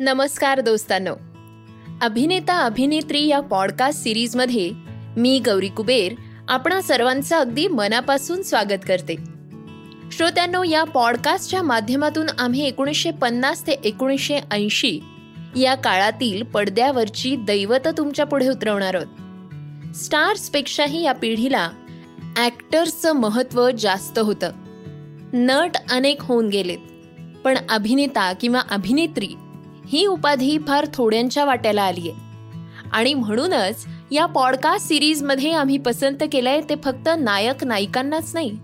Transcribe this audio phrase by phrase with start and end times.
[0.00, 1.14] नमस्कार दोस्तांनो.
[2.02, 4.70] अभिनेता अभिनेत्री या पॉडकास्ट सिरीजमध्ये
[5.16, 6.14] मी गौरी कुबेर
[6.48, 9.16] आपणा सर्वांचं अगदी मनापासून स्वागत करते.
[10.12, 15.00] श्रोत्यांनो या पॉडकास्टच्या माध्यमातून आम्ही एकोणीसशे पन्नास ते एकोणीसशे ऐंशी
[15.56, 19.08] या काळातील पडद्यावरची दैवत तुमच्यापुढे उतरवणार आहोत.
[19.96, 21.70] स्टार्सपेक्षाही या पिढीला
[22.36, 24.52] ॲक्टर्सचं महत्त्व जास्त होतं.
[25.32, 26.78] नट अनेक होऊन गेलेत.
[27.44, 29.28] पण अभिनेता किंवा अभिनेत्री
[29.92, 32.18] ही उपाधी फार थोड्यांच्या वाट्याला आली आहे.
[32.92, 38.58] आणि म्हणूनच या पॉडकास्ट सिरीजमध्ये आम्ही पसंत केलंय ते फक्त नायक नायिकांनाच नाही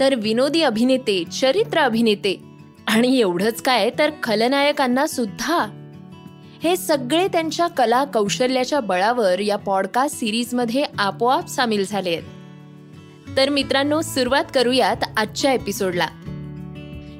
[0.00, 2.40] तर विनोदी अभिनेते चरित्र अभिनेते
[2.86, 5.66] आणि एवढंच काय तर खलनायकांना सुद्धा.
[6.62, 13.36] हे सगळे त्यांच्या कला कौशल्याच्या बळावर या पॉडकास्ट सिरीजमध्ये आपोआप सामील झाले आहेत.
[13.36, 16.06] तर मित्रांनो सुरुवात करूयात आजच्या एपिसोडला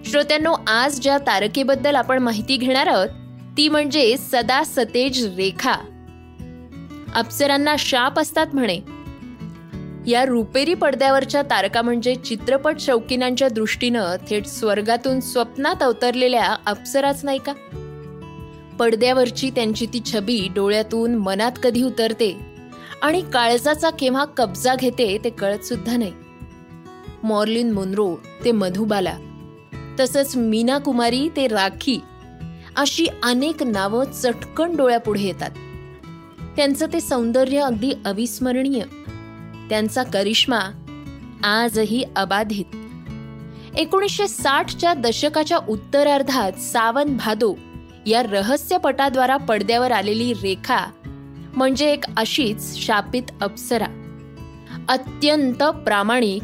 [0.05, 3.24] श्रोत्यांनो आज ज्या तारकेबद्दल आपण माहिती घेणार आहोत
[3.57, 5.75] ती म्हणजे सदा सतेज रेखा.
[7.15, 8.81] अप्सरांना शाप असतात म्हणे.
[10.11, 17.53] या रुपेरी पडद्यावरच्या तारका म्हणजे चित्रपट शौकीनांच्या दृष्टीनं थेट स्वर्गातून स्वप्नात अवतरलेल्या अप्सराच नाही का?
[18.79, 22.37] पडद्यावरची त्यांची ती छबी डोळ्यातून मनात कधी उतरते
[23.03, 26.13] आणि काळजाचा केव्हा कब्जा घेते ते कळत सुद्धा नाही.
[27.23, 29.19] मॉर्लिन मुनरो ते मधुबाला.
[30.01, 32.01] तसंच मीना कुमारी ते राखी.
[32.77, 35.51] अशी अनेक नावं चटकन डोळ्यापुढे येतात.
[36.57, 38.83] त्यांचं ते सौंदर्य अगदी अविस्मरणीय.
[39.69, 40.59] त्यांचा करिश्मा
[41.45, 42.77] आजही अबाधित.
[43.77, 47.55] एकोणीसशे साठच्या दशकाच्या उत्तरार्धात सावन भादो
[48.07, 50.87] या रहस्यपटाद्वारा पडद्यावर आलेली रेखा
[51.57, 53.87] म्हणजे एक अशीच शापित अप्सरा.
[54.89, 56.43] अत्यंत प्रामाणिक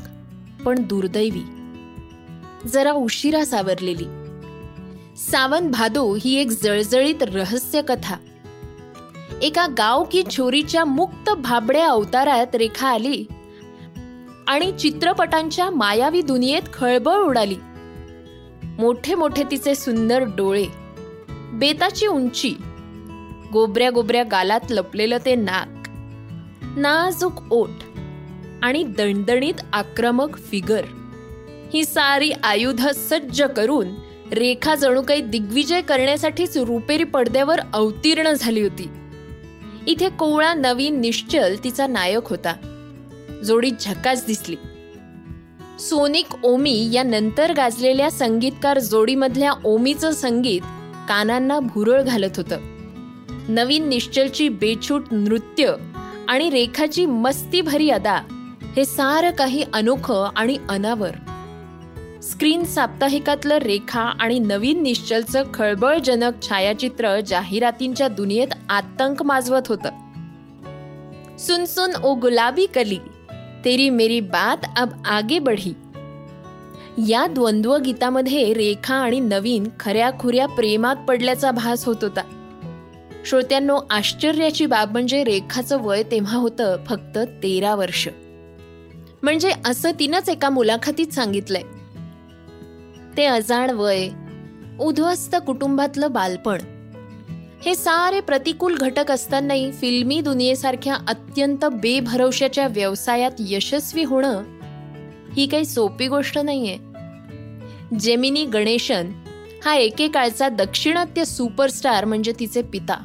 [0.64, 1.42] पण दुर्दैवी.
[2.68, 4.19] जरा उशिरा सावरलेली.
[5.20, 8.16] सावन भादो ही एक जळजळीत रहस्य कथा.
[9.42, 13.24] एका गाव की छोरीच्या मुक्त भाबड्या अवतारात रेखा आली
[14.48, 17.56] आणि चित्रपटांच्या मायावी दुनियेत खळबळ उडाली.
[18.78, 20.66] मोठे मोठे तिचे सुंदर डोळे
[21.52, 22.54] बेताची उंची
[23.52, 25.88] गोबऱ्या गोबऱ्या गालात लपलेलं ते नाक
[26.78, 27.84] नाजूक ओठ
[28.62, 30.84] आणि दणदणीत आक्रमक फिगर.
[31.72, 33.86] ही सारी आयुध सज्ज करून
[34.32, 38.88] रेखा जणू काही दिग्विजय करण्यासाठीच रुपेरी पडद्यावर अवतीर्ण झाली होती.
[39.86, 42.54] इथे कोवळा नवीन निश्चल तिचा नायक होता.
[43.44, 44.56] जोडी झकास दिसली.
[45.78, 50.60] सोनिक ओमी या नंतर गाजलेल्या संगीतकार जोडीमधल्या ओमीचं संगीत
[51.08, 52.58] कानांना भुरळ घालत होतं.
[53.48, 55.72] नवीन निश्चलची बेछूट नृत्य
[56.28, 58.22] आणि रेखाची मस्ती भरी अदा
[58.76, 61.10] हे सारं काही अनोखं आणि अनावर
[62.22, 69.88] स्क्रीन साप्ताहिकातलं रेखा आणि नवीन निश्चलचं खळबळजनक छायाचित्र जाहिरातींच्या दुनियेत आतंक माजवत होतं.
[71.38, 72.98] सुन सुन ओ गुलाबी कली
[73.64, 75.74] तेरी मेरी बात अब आगे बढी.
[77.08, 82.22] या द्वंद्व गीतामध्ये रेखा आणि नवीन खऱ्या खुऱ्या प्रेमात पडल्याचा भास होत होता.
[83.26, 88.08] श्रोत्यांनो आश्चर्याची बाब म्हणजे रेखाचं वय तेव्हा होतं फक्त तेरा वर्ष.
[89.22, 91.79] म्हणजे असं तिनंच एका मुलाखतीत सांगितलंय.
[93.16, 94.08] ते अजाण वय
[94.80, 96.58] उद्ध्वस्त कुटुंबातलं बालपण.
[97.64, 104.42] हे सारे प्रतिकूल घटक असतानाही फिल्मी दुनियेसारख्या अत्यंत बेभरवशाच्या व्यवसायात यशस्वी होणं
[105.36, 106.78] ही काही सोपी गोष्ट नाहीये.
[107.98, 109.12] जेमिनी गणेशन
[109.64, 113.04] हा एकेकाळचा दक्षिणात्य सुपरस्टार म्हणजे तिचे पिता.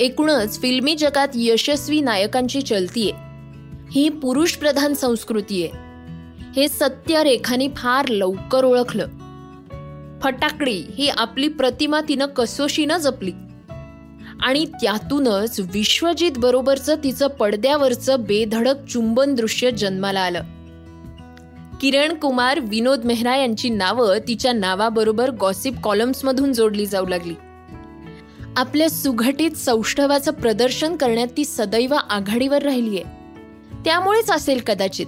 [0.00, 3.12] एकूणच फिल्मी जगात यशस्वी नायकांची चलतीये.
[3.90, 5.85] ही पुरुष प्रधान संस्कृती आहे
[6.56, 9.06] हे सत्य रेखाने फार लवकर ओळखलं.
[10.22, 13.32] फटाकडी ही आपली प्रतिमा तिनं कसोशीनं जपली.
[14.40, 20.42] आणि त्यातूनच विश्वजित बरोबरचं तिचं पडद्यावरचं बेधडक चुंबन दृश्य जन्माला आलं.
[21.80, 27.34] किरण कुमार विनोद मेहरा यांची नावं तिच्या नावाबरोबर गॉसिप कॉलम्समधून जोडली जाऊ लागली.
[28.56, 33.02] आपल्या सुघटित सौष्ठवाचं प्रदर्शन करण्यात ती सदैव आघाडीवर राहिलीये.
[33.84, 35.06] त्यामुळेच असेल कदाचित.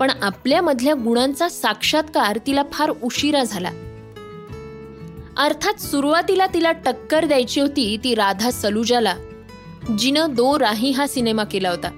[0.00, 3.70] पण आपल्यामधल्या गुणांचा साक्षात्कार तिला फार उशिरा झाला.
[5.36, 9.14] अर्थात सुरुवातीला तिला टक्कर द्यायची होती ती राधा सलुजाला
[9.98, 11.90] जिनं दो राही हा सिनेमा केला होता.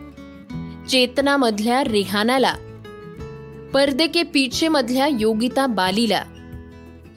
[0.89, 2.55] चेतनामधल्या रेहानाला
[3.75, 6.25] पर्दे के पीछे मधल्या योगिता बालीला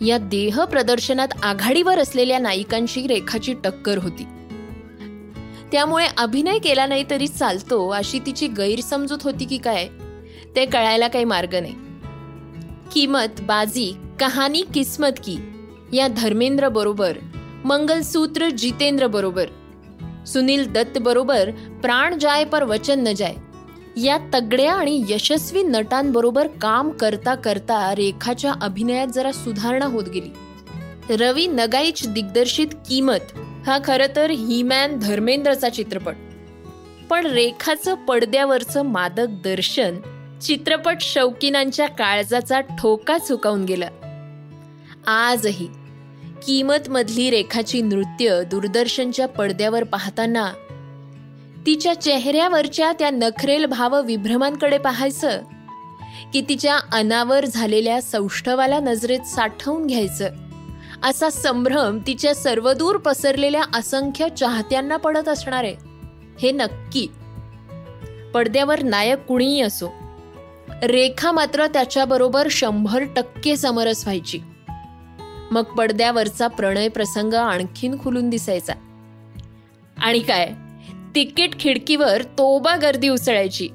[0.02, 4.24] या देह प्रदर्शनात आघाडीवर असलेल्या नायिकांशी रेखाची टक्कर होती.
[5.72, 9.88] त्यामुळे अभिनय केला नाही तरी चालतो अशी तिची गैरसमजूत होती की काय?
[10.56, 11.76] ते कळायला काही मार्ग नाही.
[12.94, 15.38] किमत बाजी कहाणी किस्मत की
[15.94, 17.18] या धर्मेंद्र बरोबर
[17.66, 19.46] मंगलसूत्र जितेंद्र बरोबर
[20.28, 21.52] सुनील दत्त बरोबर
[21.82, 23.36] प्राण जाय पर वचन न जाय
[24.02, 30.30] या तगड्या आणि यशस्वी नटांबरोबर काम करता करता रेखाच्या अभिनयात जरा सुधारणा होत गेली.
[31.16, 36.16] रवी नगाईच दिग्दर्शित किमत हा खरं तर हिमॅन धर्मेंद्रचा चित्रपट.
[37.10, 39.96] पण रेखाचं पडद्यावरचं मादक दर्शन
[40.44, 43.90] चित्रपट शौकीनांच्या काळजाचा ठोका चुकावून गेला.
[45.08, 45.68] आजही
[46.46, 50.52] किमतमधली रेखाची नृत्य दूरदर्शनच्या पडद्यावर पाहताना
[51.66, 55.42] तिच्या चेहऱ्यावरच्या त्या नखरेल भाव विभ्रमांकडे पाहायचं
[56.34, 60.30] की तिच्या अनावर झालेल्या सौष्ठवाला नजरेत साठवून घ्यायचं
[61.04, 65.76] असा संभ्रम तिच्या सर्वदूर पसरलेल्या असंख्य चाहत्यांना पडत असणार आहे
[66.42, 67.08] हे नक्की.
[68.34, 69.94] पडद्यावर नायक कुणीही असो
[70.84, 74.40] रेखा मात्र त्याच्याबरोबर शंभर टक्के समरस व्हायची.
[75.52, 78.74] मग पडद्यावरचा प्रणय प्रसंग आणखीन खुलून दिसायचा.
[79.98, 80.50] आणि काय
[81.16, 83.68] तिकीट खिडकीवर तोबा गर्दी उसळायची.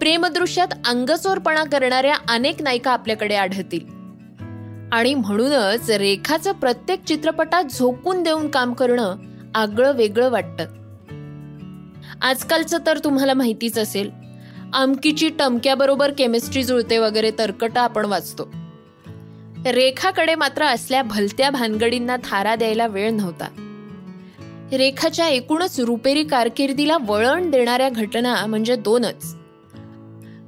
[0.00, 3.80] प्रेमदृश्यात अंगचोरपणा करणाऱ्या अनेक नायिका आपल्याकडे आढळतील.
[4.92, 9.16] आणि म्हणूनच रेखाचं प्रत्येक चित्रपटात झोकून देऊन काम करणं
[9.54, 10.64] आगळं वेगळं वाटतं.
[12.22, 14.27] आजकालचं तर तुम्हाला माहितीच असेल
[14.74, 18.52] अमकीची टमक्याबरोबर केमिस्ट्री जुळते वगैरे तर्कटा आपण वाचतो.
[19.66, 23.48] रेखाकडे मात्र असल्या भलत्या भानगडींना थारा द्यायला वेळ नव्हता.
[24.72, 29.36] रेखाच्या एकूणच रुपेरी कारकिर्दीला वळण देणाऱ्या घटना म्हणजे दोनच.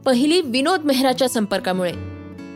[0.04, 1.92] पहिली विनोद मेहराच्या संपर्कामुळे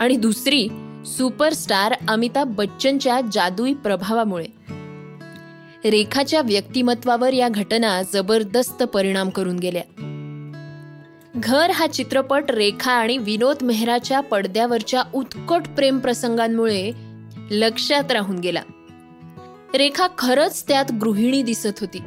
[0.00, 0.68] आणि दुसरी
[1.06, 4.46] सुपरस्टार अमिताभ बच्चनच्या जादुई प्रभावामुळे.
[5.90, 10.10] रेखाच्या व्यक्तिमत्वावर या घटना जबरदस्त परिणाम करून गेल्या.
[11.36, 16.92] घर हा चित्रपट रेखा आणि विनोद मेहराच्या पडद्यावरच्या उत्कट प्रेम प्रसंगांमुळे
[17.50, 18.62] लक्षात राहून गेला.
[19.74, 21.98] रेखा खरंच त्यात गृहिणी दिसत होती.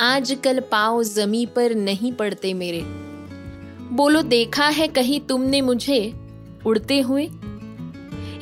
[0.00, 2.80] आजकल पाव जमी पर नहीं पडते मेरे.
[3.90, 6.12] बोलो देखा है कहीं तुमने मुझे?
[6.66, 7.26] उडते हुए?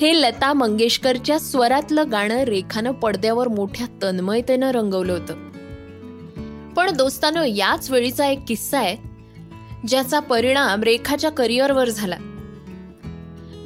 [0.00, 5.34] हे लता मंगेशकरच्या स्वरातलं गाणं रेखानं पडद्यावर मोठ्या तन्मयतेनं रंगवलं होतं.
[6.72, 9.07] पण दोस्तानो याच वेळीचा एक किस्सा आहे.
[9.86, 12.16] ज्याचा परिणाम रेखाच्या करिअरवर झाला.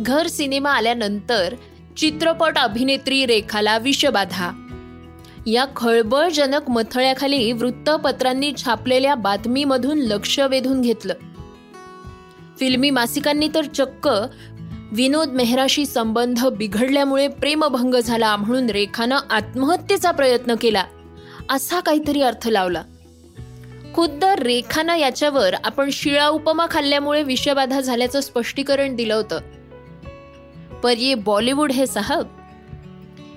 [0.01, 1.55] घर सिनेमा आल्यानंतर
[1.97, 4.51] चित्रपट अभिनेत्री रेखाला विषबाधा
[5.47, 11.15] या खळबळजनक मथळ्याखाली वृत्तपत्रांनी छापलेल्या बातमीमधून लक्ष वेधून घेतलं.
[12.61, 14.09] फिल्मी मासिकांनी तर चक्क
[14.93, 20.85] विनोद मेहराशी संबंध बिघडल्यामुळे प्रेमभंग झाला म्हणून रेखानं आत्महत्येचा प्रयत्न केला
[21.51, 22.83] असा काहीतरी अर्थ लावला.
[23.95, 29.41] खुद्द रेखानं याच्यावर आपण शिळा उपमा खाल्ल्यामुळे विषबाधा झाल्याचं स्पष्टीकरण दिलं होतं.
[30.81, 32.27] पर ये बॉलिवूड है साहब.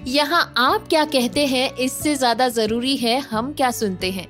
[0.07, 4.25] यहां आप क्या कहते हैं इससे ज्यादा जरूरी है हम क्या सुनते हैं.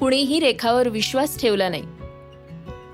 [0.00, 1.82] कुणीही रेखावर विश्वास ठेवला नाही.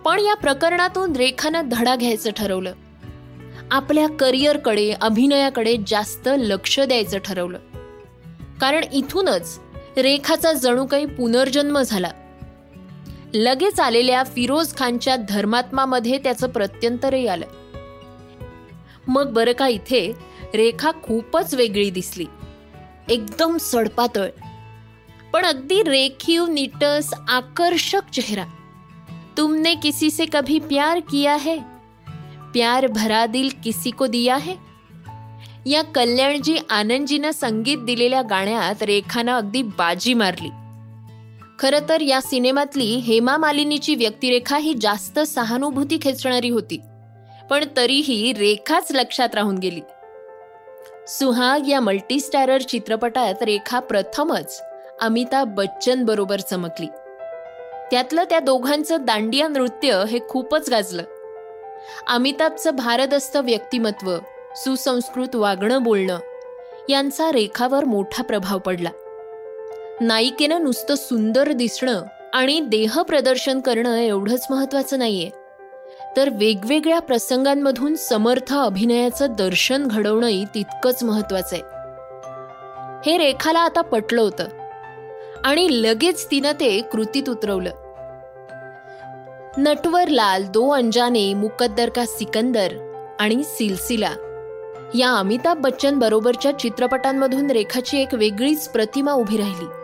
[0.04, 2.72] पण या प्रकरणातून रेखानं धडा घ्यायचं ठरवलं.
[3.70, 7.58] आपल्या करिअरकडे अभिनयाकडे जास्त लक्ष द्यायचं ठरवलं.
[8.60, 9.60] कारण इथूनच
[9.96, 12.10] रेखाचा जणू काही पुनर्जन्म झाला.
[13.34, 17.46] लगेच आलेल्या फिरोज खानच्या धर्मात्मामध्ये त्याचं प्रत्यंतरही आलं.
[19.08, 20.12] मग बरं का इथे
[20.54, 22.26] रेखा खूपच वेगळी दिसली.
[23.08, 24.28] एकदम सडपातळ.
[25.32, 28.44] पण अगदी रेखीव निटस आकर्षक चेहरा.
[29.36, 31.58] तुमने किसी से कभी प्यार किया है?
[32.52, 34.54] प्यार भरा दिल किसी को दिया है?
[35.66, 40.48] या कल्याणजी आनंदजीनं संगीत दिलेल्या गाण्यात रेखानं अगदी बाजी मारली.
[41.58, 46.80] खरं तर या सिनेमातली हेमा मालिनीची व्यक्तिरेखा ही जास्त सहानुभूती खेचणारी होती.
[47.50, 49.80] पण तरीही रेखाच लक्षात राहून गेली.
[51.08, 54.62] सुहाग या मल्टीस्टारर चित्रपटात रेखा प्रथमच
[55.00, 56.86] अमिताभ बच्चन बरोबर चमकली.
[57.90, 61.02] त्यातलं त्या दोघांचं दांडिया नृत्य हे खूपच गाजलं.
[62.08, 64.18] अमिताभचं भारदस्त व्यक्तिमत्व
[64.56, 66.18] सुसंस्कृत वागणं बोलणं
[66.88, 68.90] यांचा रेखावर मोठा प्रभाव पडला.
[70.00, 72.02] नायिकेनं नुसतं सुंदर दिसणं
[72.34, 75.30] आणि देह प्रदर्शन करणं एवढंच महत्वाचं नाहीये.
[76.16, 81.64] तर वेगवेगळ्या प्रसंगांमधून समर्थ अभिनयाचं दर्शन घडवणंही तितकंच महत्वाचं आहे
[83.06, 84.44] हे रेखाला आता पटलं होतं.
[85.44, 87.70] आणि लगेच तिनं ते कृतीत उतरवलं.
[89.58, 92.72] नटवरलाल दो अंजाने मुकद्दर का सिकंदर
[93.20, 94.14] आणि सिलसिला.
[94.94, 99.77] या अमिताभ बच्चन बरोबरच्या चित्रपटांमधून रेखाची एक वेगळीच प्रतिमा उभी राहिली.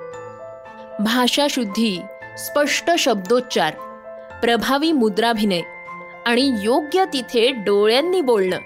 [1.00, 2.02] भाषाशुद्धी
[2.38, 3.74] स्पष्ट शब्दोच्चार
[4.42, 5.60] प्रभावी मुद्राभिनय
[6.26, 8.56] आणि योग्य तिथे डोळ्यांनी बोलणं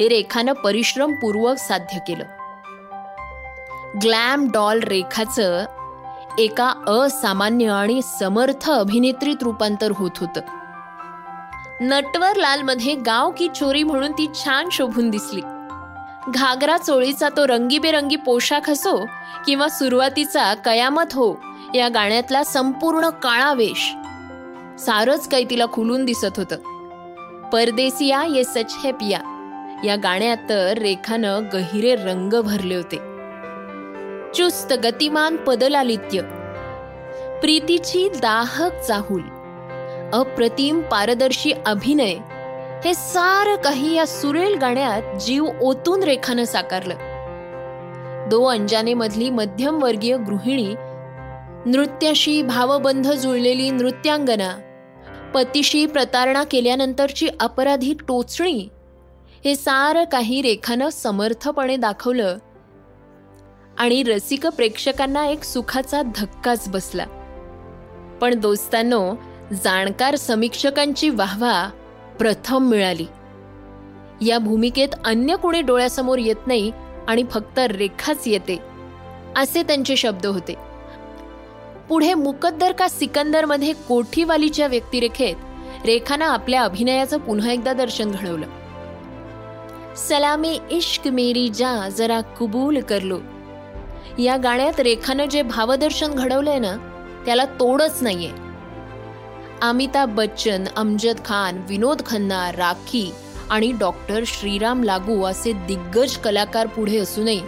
[0.00, 2.24] हे रेखानं परिश्रमपूर्वक साध्य केलं.
[4.02, 5.64] ग्लॅम डॉल रेखाचं
[6.38, 10.40] एका असामान्य आणि समर्थ अभिनेत्रीत रूपांतर होत होतं.
[11.80, 15.40] नटवर लालमध्ये गाव की चोरी म्हणून ती छान शोभून दिसली.
[16.28, 19.06] घागरा चोळीचा तो रंगीबेरंगी पोशाख असो
[19.46, 21.34] किंवा सुरुवातीचा कयामत हो
[21.74, 23.94] या गाण्यातला संपूर्ण काळा वेश
[24.78, 26.56] सारच काही तिला खुलून दिसत होतं.
[27.48, 29.20] परदेसिया ये सच है पिया.
[29.84, 32.96] या गाण्यात तर रेखानं गहिरे रंग भरले होते.
[34.34, 36.20] चुस्त गतिमान पदलालित्य.
[37.40, 39.22] प्रीतीची दाहक चाहूल.
[40.12, 42.14] अप्रतिम पारदर्शी अभिनय.
[42.86, 46.94] हे सार काही या सुरेल गाण्यात जीव ओतून रेखानं साकारलं.
[48.30, 50.74] दो अंजाने मधली मध्यम वर्गीय गृहिणी
[51.70, 54.58] नृत्याशी भावबंध जुळलेली नृत्यांगना
[55.34, 58.68] पतीशी प्रतारणा केल्यानंतरची अपराधी टोचणी
[59.44, 62.38] हे सार काही रेखानं समर्थपणे दाखवलं
[63.78, 67.04] आणि रसिक प्रेक्षकांना एक सुखाचा धक्काच बसला.
[68.20, 69.14] पण दोस्तांनो
[69.64, 71.70] जाणकार समीक्षकांची वाहवा
[72.18, 73.06] प्रथम मिळाली.
[74.26, 76.72] या भूमिकेत अन्य कोणी डोळ्यासमोर येत नाही
[77.08, 78.58] आणि फक्त रेखाच येते
[79.36, 80.54] असे त्यांचे शब्द होते.
[81.88, 85.36] पुढे मुकद्दर का सिकंदरमध्ये कोठीवालीच्या व्यक्तिरेखेत
[85.86, 88.46] रेखानं आपल्या अभिनयाचं पुन्हा एकदा दर्शन घडवलं.
[89.96, 93.18] सलामी इश्क मेरी जा जरा कुबूल करलो.
[94.18, 96.76] या गाण्यात रेखानं जे भावदर्शन घडवलंय ना
[97.26, 98.45] त्याला तोडच नाहीये.
[99.62, 103.12] अमिताभ बच्चन अमजद खान विनोद खन्ना राखी
[103.50, 107.40] आणि डॉक्टर श्रीराम लागू असे दिग्गज कलाकार पुढे असूनही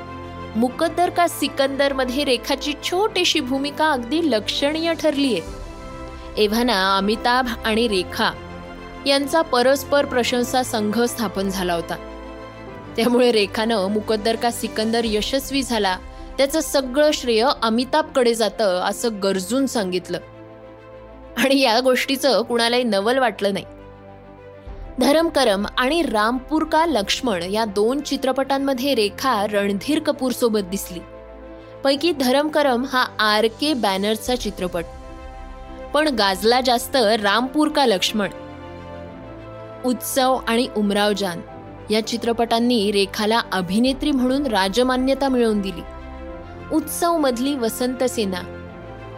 [0.57, 8.31] मुकद्दर का सिकंदरमध्ये रेखाची छोटीशी भूमिका अगदी लक्षणीय ठरली आहे एव्हाना अमिताभ आणि रेखा
[9.07, 11.97] यांचा परस्पर प्रशंसा संघ स्थापन झाला होता.
[12.97, 15.97] त्यामुळे रेखानं मुकद्दर का सिकंदर यशस्वी झाला
[16.38, 20.19] त्याचं सगळं श्रेय अमिताभकडे जातं असं गरजून सांगितलं.
[21.38, 23.64] आणि या गोष्टीचं कुणालाही नवल वाटलं नाही.
[25.00, 31.00] धरमकरम आणि रामपूर का लक्ष्मण या दोन चित्रपटांमध्ये रेखा रणधीर कपूर सोबत दिसली.
[31.85, 34.85] पैकी धरमकरम हा आर के बॅनरचा चित्रपट.
[35.95, 38.28] पण गाजला जास्त रामपूर का लक्ष्मण.
[39.85, 41.40] उत्सव आणि उमराव जान
[41.90, 45.83] या चित्रपटांनी रेखाला अभिनेत्री म्हणून राजमान्यता मिळवून दिली.
[46.73, 48.40] उत्सव मधली वसंत सेना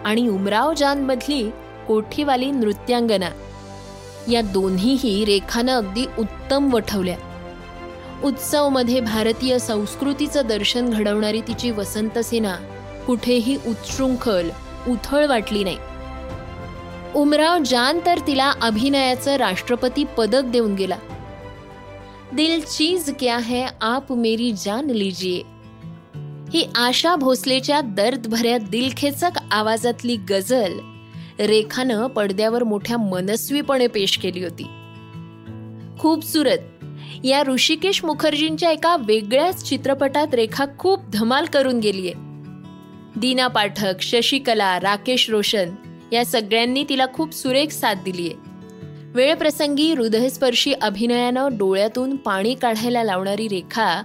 [0.04, 1.50] आणि उमराव जान मधली
[1.90, 3.28] कोठीवाली नृत्यांगना.
[4.32, 7.16] या दोन्हीही रेखानं अगदी उत्तम वठवल्या.
[8.24, 12.56] उत्सवमध्ये भारतीय संस्कृतीचं दर्शन घडवणारी तिची वसंत सेना
[13.06, 14.50] कुठेही उत्शृंखल
[14.88, 15.76] उथळ वाटली नाही.
[17.14, 20.96] उमराव जान तर तिला अभिनयाचं राष्ट्रपती पदक देऊन गेला.
[22.32, 25.42] दिल चीज क्या है आप मेरी जान लीजिए.
[26.52, 30.78] ही आशा भोसलेच्या दर्द भऱ्या दिलखेचक आवाजातली गझल
[31.40, 34.62] रेखानं पडद्यावर मोठ्या मनस्वीपणे पेश केली होती.
[35.98, 36.84] खूपसुरत
[37.24, 42.12] या ऋषिकेश मुखर्जींच्या एका वेगळ्याच चित्रपटात रेखा खूप धमाल करून गेलीये.
[43.16, 45.68] दीना पाठक शशिकला राकेश रोशन
[46.12, 48.32] या सगळ्यांनी तिला खूप सुरेख साथ दिलीये.
[49.14, 54.02] वेळप्रसंगी हृदयस्पर्शी अभिनयानं डोळ्यातून पाणी काढायला लावणारी रेखा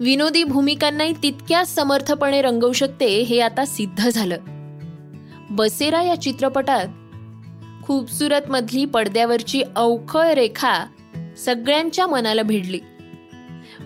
[0.00, 4.36] विनोदी भूमिकांनाही तितक्याच समर्थपणे रंगवू शकते हे आता सिद्ध झालं.
[5.50, 6.86] बसेरा या चित्रपटात
[7.86, 10.86] खूबसूरत मधली पडद्यावरची अवखळ रेखा
[11.38, 12.80] सगळ्यांच्या मनाला भिडली.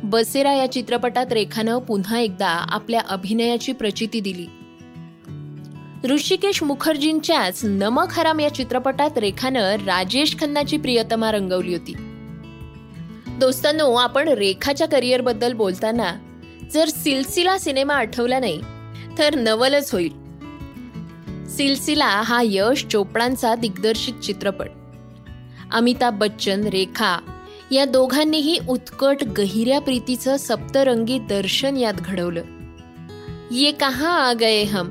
[0.03, 4.47] बसेरा या चित्रपटात रेखानं पुन्हा एकदा आपल्या अभिनयाची प्रचिती दिली.
[6.09, 11.95] ऋषिकेश मुखर्जींच्याच नमक हराम या चित्रपटात रेखानं राजेश खन्नाची प्रियतमा रंगवली होती.
[13.29, 16.15] दोस्तांनो आपण रेखाच्या करिअरबद्दल बोलताना
[16.73, 18.61] जर सिलसिला सिनेमा आठवला नाही
[19.19, 20.22] तर नवलच होईल.
[21.57, 24.69] सिलसिला हा यश चोपडांचा दिग्दर्शित चित्रपट.
[25.73, 27.19] अमिताभ बच्चन रेखा
[27.71, 32.43] या दोघांनीही उत्कट गहिऱ्या प्रीतीचं सप्तरंगी दर्शन यात घडवलं.
[33.51, 34.89] ये कहा आ गए हम?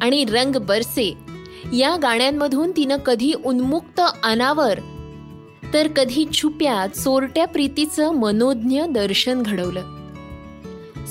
[0.00, 1.14] आणि रंग बरसे
[1.72, 4.80] या गाण्यांमधून तिनं कधी उन्मुक्त अनावर
[5.74, 9.82] तर कधी छुप्या चोरट्या प्रीतीचं मनोज्ञ दर्शन घडवलं.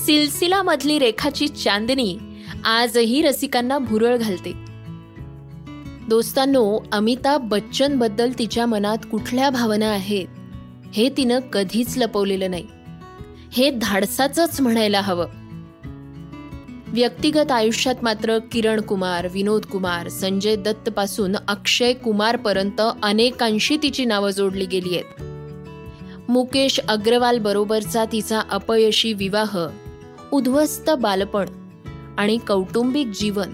[0.05, 2.17] सिलसिला मधली रेखाची चांदणी
[2.65, 4.66] आजही रसिकांना भुरळ घालते.
[6.09, 10.27] दोस्तांनो अमिताभ बच्चनबद्दल तिच्या मनात कुठल्या भावना आहेत
[10.93, 12.67] हे तिनं कधीच लपवलेलं नाही.
[13.51, 15.27] हे धाडसाचंच म्हणायला हवं.
[16.87, 24.29] व्यक्तिगत आयुष्यात मात्र किरण कुमार विनोद कुमार संजय दत्त पासून अक्षय कुमारपर्यंत अनेकांशी तिची नावं
[24.29, 25.21] जोडली गेली आहेत.
[26.31, 29.57] मुकेश अग्रवाल बरोबरचा तिचा अपयशी विवाह
[30.33, 31.45] उद्ध्वस्त बालपण
[32.17, 33.49] आणि कौटुंबिक जीवन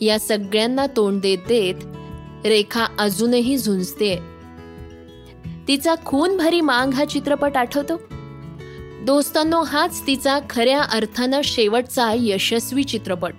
[0.00, 1.74] या सगळ्यांना तोंड देत देत
[2.46, 4.18] रेखा अजूनही झुंजते.
[5.68, 8.00] तिचा खून भरी मांग हा चित्रपट आठवतो?
[9.04, 13.34] दोस्तांनो हाच तिचा खऱ्या अर्थानं शेवटचा यशस्वी चित्रपट.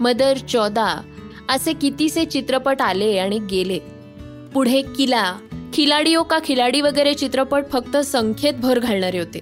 [0.00, 1.02] मदर चौदा
[1.48, 3.78] असे कितीसे चित्रपट आले आणि गेले.
[4.54, 5.36] पुढे किला
[5.74, 9.40] खिलाडीओ का खिलाडी वगैरे चित्रपट फक्त संख्येत भर घालणारे होते.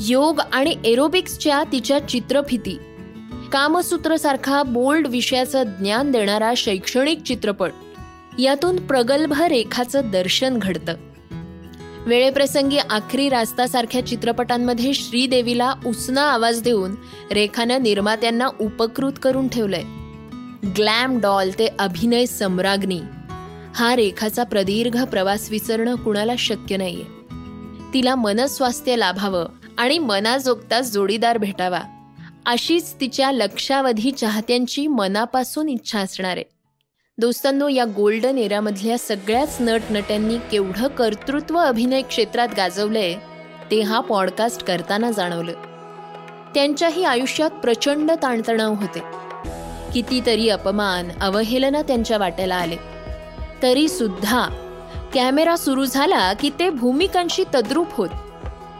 [0.00, 2.78] योग आणि एरोबिक्सच्या तिच्या चित्रफिती.
[3.52, 7.70] कामसूत्रसारखा बोल्ड विषयाचं ज्ञान देणारा शैक्षणिक चित्रपट.
[8.38, 10.94] यातून प्रगल्भ रेखाचं दर्शन घडतं.
[12.06, 16.94] वेळेप्रसंगी आखरी रास्तासारख्या चित्रपटांमध्ये श्रीदेवीला उसना आवाज देऊन
[17.32, 19.82] रेखानं निर्मात्यांना उपकृत करून ठेवलंय.
[20.68, 23.00] ग्लॅम डॉल ते अभिनय सम्राग्नी
[23.74, 27.04] हा रेखाचा प्रदीर्घ प्रवास विसरणं कुणाला शक्य नाहीये.
[27.94, 29.46] तिला मनस्वास्थ्य लाभावं
[29.78, 31.80] आणि मनाजोगता जोडीदार भेटावा.
[32.46, 36.44] अशीच तिच्या लक्षावधी चाहत्यांची मनापासून इच्छा असणार आहे.
[37.18, 43.14] दोस्तांनो या गोल्डन एरामधल्या सगळ्याच नटनट्यांनी केवढं कर्तृत्व अभिनय क्षेत्रात गाजवलंय
[43.70, 45.52] ते हा पॉडकास्ट करताना जाणवलं.
[46.54, 49.00] त्यांच्याही आयुष्यात प्रचंड ताणतणाव होते.
[49.94, 52.76] कितीतरी अपमान अवहेलना त्यांच्या वाट्याला आले.
[53.62, 54.48] तरी सुद्धा
[55.14, 58.08] कॅमेरा सुरू झाला की ते भूमिकांशी तद्रूप होत.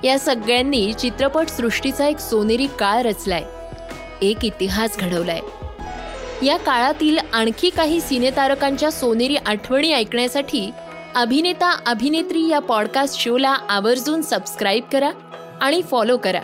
[0.05, 3.45] या सगळ्यांनी चित्रपट सृष्टीचा एक सोनेरी काळ रचलाय.
[4.23, 5.41] एक इतिहास घडवलाय.
[6.43, 10.71] या काळातील आणखी काही सिनेतारकांच्या सोनेरी आठवणी ऐकण्यासाठी
[11.15, 15.11] अभिनेता अभिनेत्री या पॉडकास्ट शोला आवर्जून सबस्क्राईब करा
[15.61, 16.41] आणि फॉलो करा.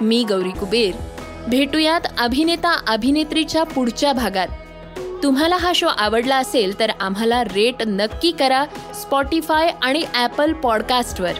[0.00, 0.94] मी गौरी कुबेर.
[1.48, 4.48] भेटूयात अभिनेता अभिनेत्रीच्या पुढच्या भागात.
[5.22, 8.64] तुम्हाला हा शो आवडला असेल तर आम्हाला रेट नक्की करा
[9.00, 11.32] स्पॉटीफाय आणि ॲपल पॉडकास्टवर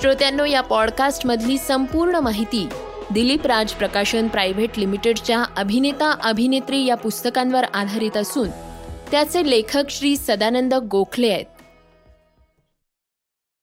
[0.00, 2.68] श्रोत्यांनो या पॉडकास्टमधली संपूर्ण माहिती
[3.14, 8.48] दिलीप राज प्रकाशन प्रायव्हेट लिमिटेडच्या अभिनेता अभिनेत्री या पुस्तकांवर आधारित असून
[9.10, 11.44] त्याचे लेखक श्री सदानंद गोखले आहेत.